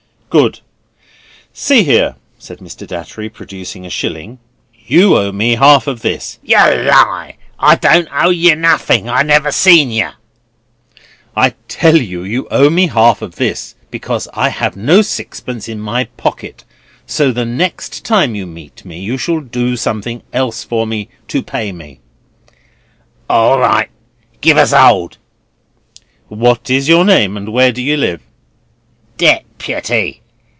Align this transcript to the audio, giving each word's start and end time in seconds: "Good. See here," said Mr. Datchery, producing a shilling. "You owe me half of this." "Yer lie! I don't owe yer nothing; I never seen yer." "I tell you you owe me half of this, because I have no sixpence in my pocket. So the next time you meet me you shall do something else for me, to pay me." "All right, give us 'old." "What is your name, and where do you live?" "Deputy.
"Good. 0.31 0.59
See 1.51 1.83
here," 1.83 2.15
said 2.39 2.59
Mr. 2.59 2.87
Datchery, 2.87 3.27
producing 3.27 3.85
a 3.85 3.89
shilling. 3.89 4.39
"You 4.87 5.17
owe 5.17 5.33
me 5.33 5.55
half 5.55 5.87
of 5.87 6.03
this." 6.03 6.39
"Yer 6.41 6.85
lie! 6.89 7.35
I 7.59 7.75
don't 7.75 8.07
owe 8.13 8.29
yer 8.29 8.55
nothing; 8.55 9.09
I 9.09 9.23
never 9.23 9.51
seen 9.51 9.91
yer." 9.91 10.13
"I 11.35 11.55
tell 11.67 11.97
you 11.97 12.23
you 12.23 12.47
owe 12.49 12.69
me 12.69 12.87
half 12.87 13.21
of 13.21 13.35
this, 13.35 13.75
because 13.89 14.29
I 14.33 14.47
have 14.47 14.77
no 14.77 15.01
sixpence 15.01 15.67
in 15.67 15.81
my 15.81 16.05
pocket. 16.05 16.63
So 17.05 17.33
the 17.33 17.43
next 17.43 18.05
time 18.05 18.33
you 18.33 18.47
meet 18.47 18.85
me 18.85 19.01
you 19.01 19.17
shall 19.17 19.41
do 19.41 19.75
something 19.75 20.23
else 20.31 20.63
for 20.63 20.87
me, 20.87 21.09
to 21.27 21.43
pay 21.43 21.73
me." 21.73 21.99
"All 23.29 23.59
right, 23.59 23.89
give 24.39 24.55
us 24.55 24.71
'old." 24.71 25.17
"What 26.29 26.69
is 26.69 26.87
your 26.87 27.03
name, 27.03 27.35
and 27.35 27.49
where 27.49 27.73
do 27.73 27.81
you 27.81 27.97
live?" 27.97 28.21
"Deputy. 29.17 30.19